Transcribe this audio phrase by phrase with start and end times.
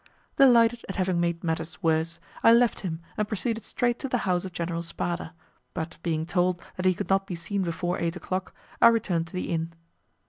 [0.37, 4.43] Delighted at having made matters worse, I left him and proceeded straight to the house
[4.45, 5.35] of General Spada,
[5.75, 8.51] but being told that he could not be seen before eight o'clock,
[8.81, 9.73] I returned to the inn.